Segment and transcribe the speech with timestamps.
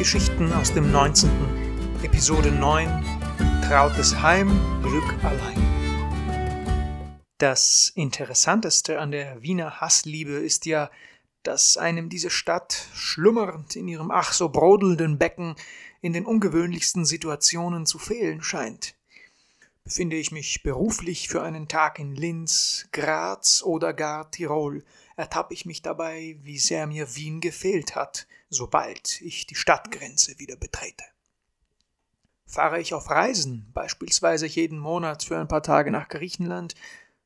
[0.00, 1.28] Geschichten aus dem 19.
[2.02, 2.88] Episode 9
[3.68, 4.48] Trautes Heim,
[4.82, 7.18] Glück allein.
[7.36, 10.90] Das Interessanteste an der Wiener Hassliebe ist ja,
[11.42, 15.54] dass einem diese Stadt schlummernd in ihrem ach so brodelnden Becken
[16.00, 18.94] in den ungewöhnlichsten Situationen zu fehlen scheint.
[19.84, 24.82] Befinde ich mich beruflich für einen Tag in Linz, Graz oder gar Tirol,
[25.16, 30.56] ertappe ich mich dabei, wie sehr mir Wien gefehlt hat, sobald ich die Stadtgrenze wieder
[30.56, 31.04] betrete.
[32.46, 36.74] Fahre ich auf Reisen, beispielsweise jeden Monat für ein paar Tage nach Griechenland,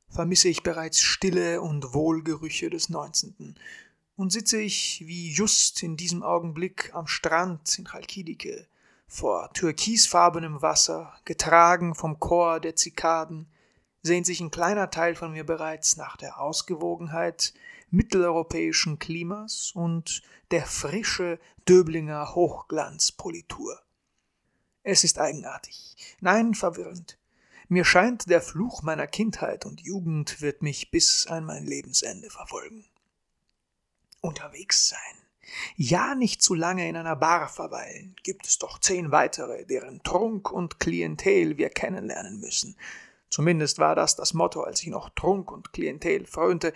[0.07, 3.55] vermisse ich bereits Stille und Wohlgerüche des 19.
[4.15, 8.67] Und sitze ich wie just in diesem Augenblick am Strand in Chalkidike,
[9.07, 13.47] vor türkisfarbenem Wasser, getragen vom Chor der Zikaden,
[14.03, 17.53] sehnt sich ein kleiner Teil von mir bereits nach der Ausgewogenheit
[17.95, 23.81] mitteleuropäischen Klimas und der frische Döblinger Hochglanzpolitur.
[24.83, 27.17] Es ist eigenartig, nein verwirrend.
[27.67, 32.85] Mir scheint, der Fluch meiner Kindheit und Jugend wird mich bis an mein Lebensende verfolgen.
[34.21, 34.99] Unterwegs sein.
[35.75, 40.51] Ja, nicht zu lange in einer Bar verweilen, gibt es doch zehn weitere, deren Trunk
[40.51, 42.75] und Klientel wir kennenlernen müssen.
[43.29, 46.73] Zumindest war das das Motto, als ich noch Trunk und Klientel frönte,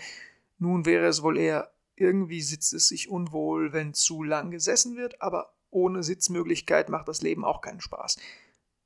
[0.60, 5.22] nun wäre es wohl eher, irgendwie sitzt es sich unwohl, wenn zu lang gesessen wird,
[5.22, 8.18] aber ohne Sitzmöglichkeit macht das Leben auch keinen Spaß.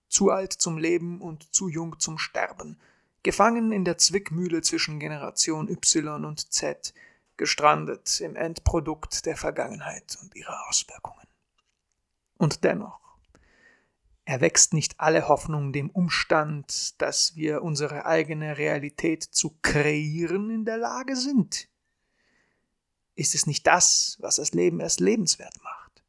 [0.08, 2.80] Zu alt zum Leben und zu jung zum Sterben.
[3.24, 6.94] Gefangen in der Zwickmühle zwischen Generation Y und Z,
[7.38, 11.28] gestrandet im Endprodukt der Vergangenheit und ihrer Auswirkungen.
[12.38, 13.00] Und dennoch,
[14.26, 20.78] erwächst nicht alle Hoffnung dem Umstand, dass wir unsere eigene Realität zu kreieren in der
[20.78, 21.68] Lage sind?
[23.16, 26.04] Ist es nicht das, was das Leben erst lebenswert macht?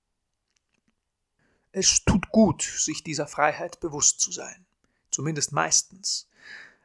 [1.72, 4.64] Es tut gut, sich dieser Freiheit bewusst zu sein,
[5.10, 6.28] zumindest meistens.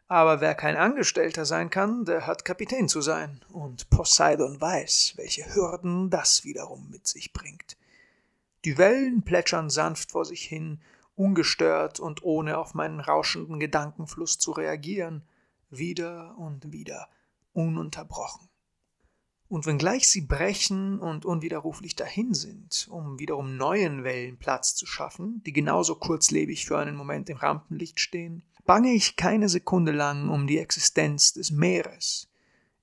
[0.08, 5.54] Aber wer kein Angestellter sein kann, der hat Kapitän zu sein, und Poseidon weiß, welche
[5.54, 7.78] Hürden das wiederum mit sich bringt.
[8.66, 10.82] Die Wellen plätschern sanft vor sich hin,
[11.20, 15.24] ungestört und ohne auf meinen rauschenden Gedankenfluss zu reagieren,
[15.70, 17.10] wieder und wieder,
[17.52, 18.48] ununterbrochen.
[19.50, 25.44] Und wenngleich sie brechen und unwiderruflich dahin sind, um wiederum neuen Wellen Platz zu schaffen,
[25.46, 30.48] die genauso kurzlebig für einen Moment im Rampenlicht stehen, bange ich keine Sekunde lang um
[30.48, 32.30] die Existenz des Meeres.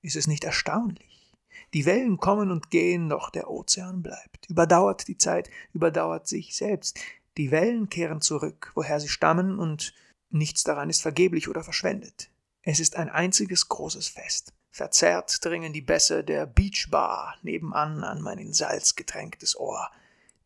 [0.03, 1.33] Ist es nicht erstaunlich?
[1.73, 6.99] Die Wellen kommen und gehen, doch der Ozean bleibt, überdauert die Zeit, überdauert sich selbst.
[7.37, 9.93] Die Wellen kehren zurück, woher sie stammen, und
[10.29, 12.29] nichts daran ist vergeblich oder verschwendet.
[12.63, 14.53] Es ist ein einziges großes Fest.
[14.71, 19.89] Verzerrt dringen die Bässe der Beachbar nebenan an mein in Salz getränktes Ohr.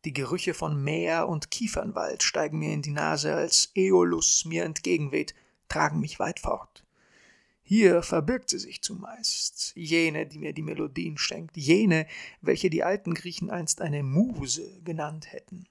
[0.04, 5.34] Die Gerüche von Meer und Kiefernwald steigen mir in die Nase, als Äolus mir entgegenweht,
[5.68, 6.84] tragen mich weit fort.
[7.62, 12.06] Hier verbirgt sie sich zumeist, jene, die mir die Melodien schenkt, jene,
[12.40, 15.66] welche die alten Griechen einst eine Muse genannt hätten.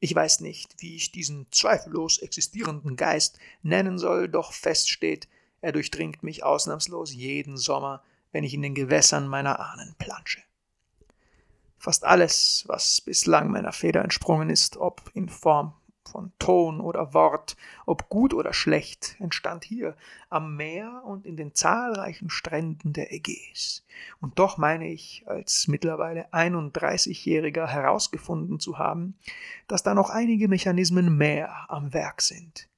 [0.00, 5.28] Ich weiß nicht, wie ich diesen zweifellos existierenden Geist nennen soll, doch fest steht,
[5.60, 10.42] er durchdringt mich ausnahmslos jeden Sommer, wenn ich in den Gewässern meiner Ahnen plansche.
[11.78, 15.74] Fast alles, was bislang meiner Feder entsprungen ist, ob in Form
[16.10, 19.96] von Ton oder Wort, ob gut oder schlecht, entstand hier
[20.30, 23.84] am Meer und in den zahlreichen Stränden der Ägäis.
[24.20, 29.14] Und doch meine ich, als mittlerweile 31-Jähriger herausgefunden zu haben,
[29.66, 32.68] dass da noch einige Mechanismen mehr am Werk sind.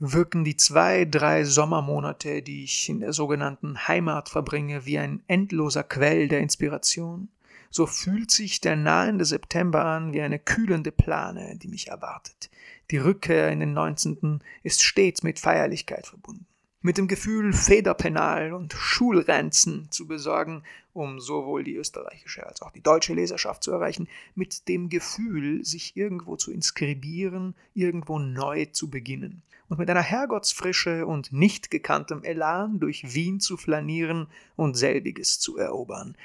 [0.00, 5.84] Wirken die zwei, drei Sommermonate, die ich in der sogenannten Heimat verbringe, wie ein endloser
[5.84, 7.28] Quell der Inspiration?
[7.74, 12.48] So fühlt sich der nahende September an wie eine kühlende Plane, die mich erwartet.
[12.92, 14.38] Die Rückkehr in den 19.
[14.62, 16.46] ist stets mit Feierlichkeit verbunden.
[16.82, 20.62] Mit dem Gefühl, Federpenal und Schulrenzen zu besorgen,
[20.92, 24.06] um sowohl die österreichische als auch die deutsche Leserschaft zu erreichen,
[24.36, 31.06] mit dem Gefühl, sich irgendwo zu inskribieren, irgendwo neu zu beginnen und mit einer Herrgottsfrische
[31.06, 36.16] und nicht gekanntem Elan durch Wien zu flanieren und selbiges zu erobern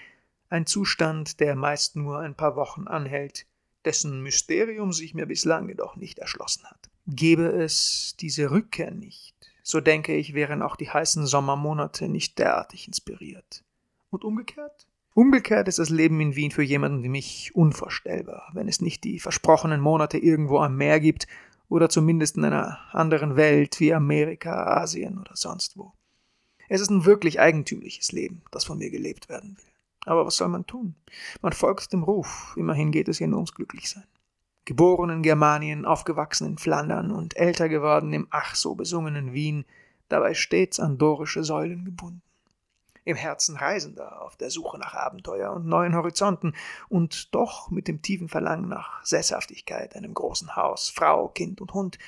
[0.50, 3.46] ein Zustand, der meist nur ein paar Wochen anhält,
[3.86, 6.90] dessen Mysterium sich mir bislang jedoch nicht erschlossen hat.
[7.08, 12.88] Gäbe es diese Rückkehr nicht, so denke ich, wären auch die heißen Sommermonate nicht derartig
[12.88, 13.64] inspiriert.
[14.10, 14.88] Und umgekehrt?
[15.14, 19.20] Umgekehrt ist das Leben in Wien für jemanden wie mich unvorstellbar, wenn es nicht die
[19.20, 21.28] versprochenen Monate irgendwo am Meer gibt
[21.68, 25.94] oder zumindest in einer anderen Welt wie Amerika, Asien oder sonst wo.
[26.68, 29.69] Es ist ein wirklich eigentümliches Leben, das von mir gelebt werden will.
[30.10, 30.96] Aber was soll man tun?
[31.44, 34.08] Man folgt dem Ruf, immerhin geht es ja nur ums Glücklichsein.
[34.66, 39.66] Geboren in Germanien, aufgewachsen in Flandern und älter geworden im ach so besungenen Wien,
[40.08, 42.24] dabei stets an dorische Säulen gebunden.
[43.06, 46.56] Im Herzen Reisender, auf der Suche nach Abenteuer und neuen Horizonten
[46.88, 52.00] und doch mit dem tiefen Verlangen nach Sesshaftigkeit, einem großen Haus, Frau, Kind und Hund,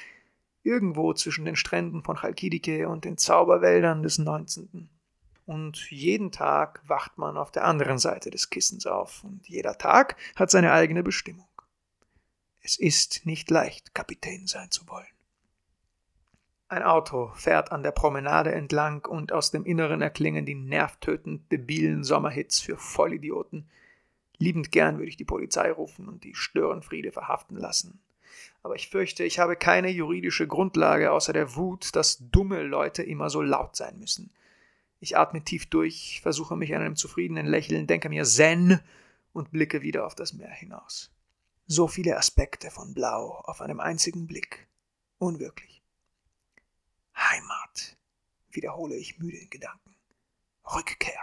[0.64, 4.90] irgendwo zwischen den Stränden von Chalkidike und den Zauberwäldern des 19.
[5.46, 10.16] Und jeden Tag wacht man auf der anderen Seite des Kissens auf, und jeder Tag
[10.36, 11.48] hat seine eigene Bestimmung.
[12.62, 15.08] Es ist nicht leicht, Kapitän sein zu wollen.
[16.72, 22.06] Ein Auto fährt an der Promenade entlang und aus dem Inneren erklingen die nervtötend debilen
[22.06, 23.68] Sommerhits für Vollidioten.
[24.38, 28.00] Liebend gern würde ich die Polizei rufen und die Störenfriede verhaften lassen.
[28.64, 33.30] Aber ich fürchte, ich habe keine juridische Grundlage außer der Wut, dass dumme Leute immer
[33.30, 34.32] so laut sein müssen.
[35.04, 38.80] Ich atme tief durch, versuche mich an einem zufriedenen Lächeln, denke mir Zen
[39.34, 41.12] und blicke wieder auf das Meer hinaus.
[41.66, 44.68] So viele Aspekte von Blau auf einem einzigen Blick.
[45.18, 45.82] Unwirklich.
[47.18, 47.98] Heimat,
[48.52, 49.96] wiederhole ich müde in Gedanken.
[50.72, 51.20] Rückkehr.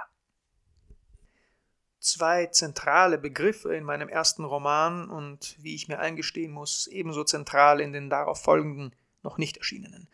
[2.00, 7.80] Zwei zentrale Begriffe in meinem ersten Roman und, wie ich mir eingestehen muss, ebenso zentral
[7.80, 8.92] in den darauf folgenden,
[9.22, 10.08] noch nicht erschienenen.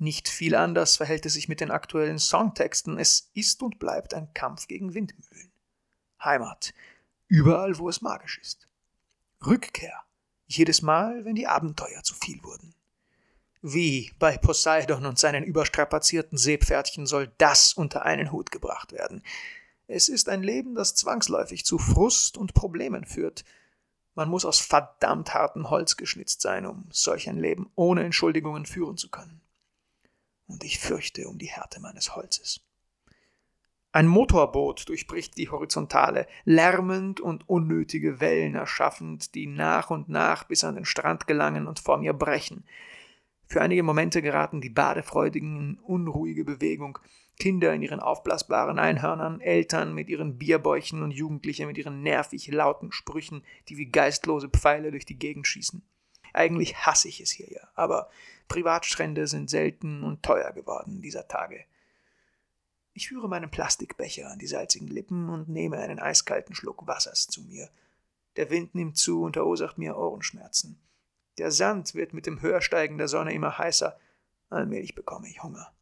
[0.00, 2.98] Nicht viel anders verhält es sich mit den aktuellen Songtexten.
[2.98, 5.52] Es ist und bleibt ein Kampf gegen Windmühlen.
[6.24, 6.72] Heimat,
[7.28, 8.66] überall, wo es magisch ist.
[9.44, 10.02] Rückkehr,
[10.46, 12.74] jedes Mal, wenn die Abenteuer zu viel wurden.
[13.60, 19.22] Wie bei Poseidon und seinen überstrapazierten Seepferdchen soll das unter einen Hut gebracht werden.
[19.86, 23.44] Es ist ein Leben, das zwangsläufig zu Frust und Problemen führt.
[24.14, 28.96] Man muss aus verdammt hartem Holz geschnitzt sein, um solch ein Leben ohne Entschuldigungen führen
[28.96, 29.42] zu können.
[30.50, 32.60] Und ich fürchte um die Härte meines Holzes.
[33.92, 40.62] Ein Motorboot durchbricht die Horizontale, lärmend und unnötige Wellen erschaffend, die nach und nach bis
[40.62, 42.64] an den Strand gelangen und vor mir brechen.
[43.46, 47.00] Für einige Momente geraten die Badefreudigen in unruhige Bewegung,
[47.40, 52.92] Kinder in ihren aufblasbaren Einhörnern, Eltern mit ihren Bierbäuchen und Jugendliche mit ihren nervig lauten
[52.92, 55.82] Sprüchen, die wie geistlose Pfeile durch die Gegend schießen.
[56.32, 58.08] Eigentlich hasse ich es hier ja, aber
[58.50, 61.64] Privatstrände sind selten und teuer geworden dieser Tage.
[62.94, 67.42] Ich führe meinen Plastikbecher an die salzigen Lippen und nehme einen eiskalten Schluck Wassers zu
[67.42, 67.70] mir.
[68.34, 70.80] Der Wind nimmt zu und verursacht mir Ohrenschmerzen.
[71.38, 73.96] Der Sand wird mit dem Höhersteigen der Sonne immer heißer.
[74.50, 75.72] Allmählich bekomme ich Hunger.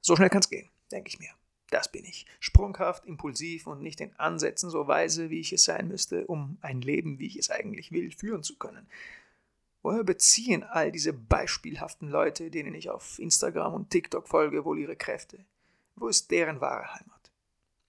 [0.00, 1.30] So schnell kann's gehen, denke ich mir.
[1.70, 2.24] Das bin ich.
[2.38, 6.80] Sprunghaft, impulsiv und nicht in Ansätzen so weise, wie ich es sein müsste, um ein
[6.80, 8.86] Leben, wie ich es eigentlich will, führen zu können.
[9.82, 14.96] Woher beziehen all diese beispielhaften Leute, denen ich auf Instagram und TikTok folge, wohl ihre
[14.96, 15.44] Kräfte?
[15.94, 17.30] Wo ist deren wahre Heimat?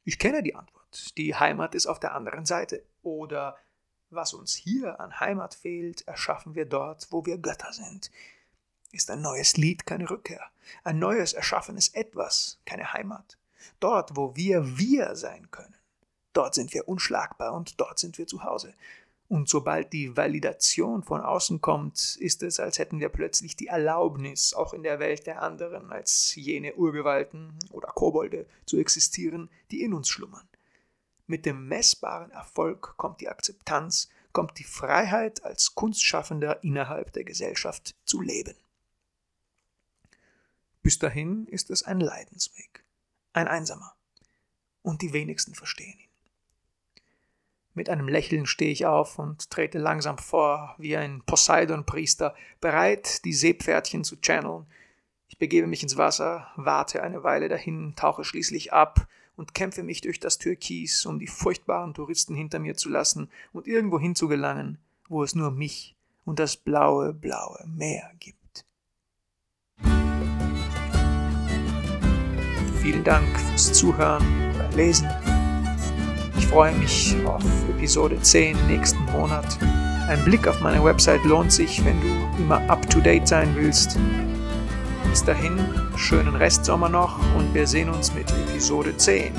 [0.04, 1.18] Ich kenne die Antwort.
[1.18, 2.84] Die Heimat ist auf der anderen Seite.
[3.02, 3.58] Oder
[4.10, 8.10] was uns hier an Heimat fehlt, erschaffen wir dort, wo wir Götter sind.
[8.92, 10.44] Ist ein neues Lied keine Rückkehr,
[10.84, 13.38] ein neues erschaffenes Etwas keine Heimat.
[13.80, 15.76] Dort, wo wir wir sein können,
[16.34, 18.74] dort sind wir unschlagbar und dort sind wir zu Hause.
[19.30, 24.56] Und sobald die Validation von außen kommt, ist es, als hätten wir plötzlich die Erlaubnis,
[24.56, 29.94] auch in der Welt der anderen als jene Urgewalten oder Kobolde zu existieren, die in
[29.94, 30.50] uns schlummern.
[31.28, 37.96] Mit dem messbaren Erfolg kommt die Akzeptanz, kommt die Freiheit, als Kunstschaffender innerhalb der Gesellschaft
[38.06, 38.56] zu leben.
[40.82, 42.84] Bis dahin ist es ein Leidensweg,
[43.34, 43.96] ein einsamer,
[44.82, 46.09] und die wenigsten verstehen ihn.
[47.74, 53.34] Mit einem Lächeln stehe ich auf und trete langsam vor, wie ein Poseidon-Priester, bereit, die
[53.34, 54.66] Seepferdchen zu channeln.
[55.28, 60.02] Ich begebe mich ins Wasser, warte eine Weile dahin, tauche schließlich ab und kämpfe mich
[60.02, 65.24] durch das Türkis, um die furchtbaren Touristen hinter mir zu lassen und irgendwo hinzugelangen, wo
[65.24, 65.96] es nur mich
[66.26, 68.66] und das blaue, blaue Meer gibt.
[72.82, 75.08] Vielen Dank fürs Zuhören oder Lesen
[76.50, 79.46] freue mich auf Episode 10 nächsten Monat.
[80.08, 84.00] Ein Blick auf meine Website lohnt sich, wenn du immer up-to-date sein willst.
[85.08, 85.60] Bis dahin,
[85.96, 89.32] schönen Restsommer noch und wir sehen uns mit Episode 10.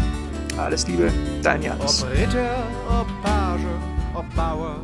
[0.57, 1.12] Alles Liebe,
[1.43, 2.05] dein Janis.
[2.05, 3.67] Ob Ritter, ob Page,
[4.14, 4.76] ob Bauer